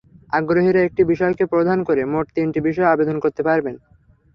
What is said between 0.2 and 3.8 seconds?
আগ্রহীরা একটি বিষয়কে প্রধান করে মোট তিনটি বিষয়ে আবেদন করতে পারবেন।